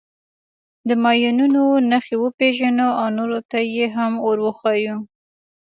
د 0.87 0.89
ماینونو 1.03 1.63
نښې 1.89 2.15
وپېژنو 2.23 2.87
او 3.01 3.07
نورو 3.17 3.39
ته 3.49 3.59
یې 3.75 3.85
هم 3.95 4.13
ور 4.25 4.37
وښیو. 4.45 4.97